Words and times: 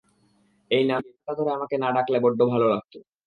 এই 0.71 0.83
নামটা 0.89 1.31
ধরে 1.37 1.51
আমাকে 1.57 1.75
না 1.77 1.89
ডাকলে 1.95 2.17
বড্ড 2.23 2.39
ভাল 2.51 2.61
লাগত! 2.71 2.93